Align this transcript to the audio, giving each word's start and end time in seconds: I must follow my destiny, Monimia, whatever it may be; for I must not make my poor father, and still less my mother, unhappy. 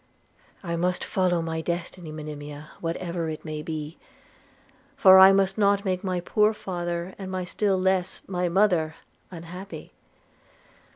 I 0.63 0.75
must 0.77 1.03
follow 1.05 1.43
my 1.43 1.61
destiny, 1.61 2.11
Monimia, 2.11 2.71
whatever 2.81 3.29
it 3.29 3.45
may 3.45 3.61
be; 3.61 3.99
for 4.95 5.19
I 5.19 5.31
must 5.31 5.59
not 5.59 5.85
make 5.85 6.03
my 6.03 6.21
poor 6.21 6.55
father, 6.55 7.13
and 7.19 7.47
still 7.47 7.79
less 7.79 8.23
my 8.27 8.49
mother, 8.49 8.95
unhappy. 9.29 9.93